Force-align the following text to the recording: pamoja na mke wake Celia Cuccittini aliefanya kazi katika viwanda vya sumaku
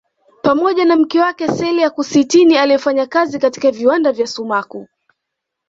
pamoja 0.41 0.85
na 0.85 0.95
mke 0.95 1.19
wake 1.19 1.47
Celia 1.47 1.89
Cuccittini 1.89 2.57
aliefanya 2.57 3.07
kazi 3.07 3.39
katika 3.39 3.71
viwanda 3.71 4.11
vya 4.11 4.27
sumaku 4.27 4.87